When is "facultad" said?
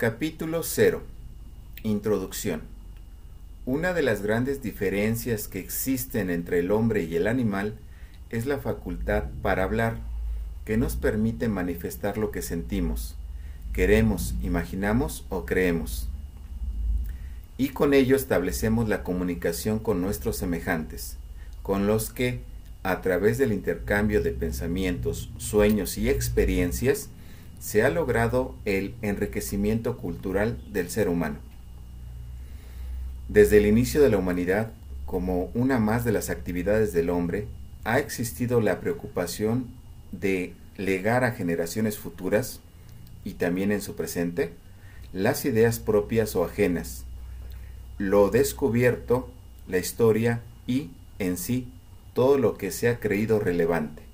8.56-9.24